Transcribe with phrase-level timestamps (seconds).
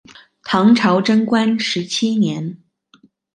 [0.43, 2.57] 唐朝贞观十七年。